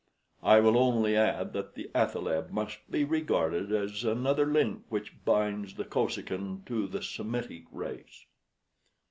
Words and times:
I 0.41 0.61
will 0.61 0.79
only 0.79 1.15
add 1.15 1.53
that 1.53 1.75
the 1.75 1.91
athaleb 1.93 2.49
must 2.49 2.79
be 2.89 3.03
regarded 3.03 3.71
as 3.71 4.03
another 4.03 4.47
link 4.47 4.81
which 4.89 5.23
binds 5.25 5.75
the 5.75 5.85
Kosekin 5.85 6.65
to 6.65 6.87
the 6.87 7.03
Semitic 7.03 7.65
race." 7.71 8.25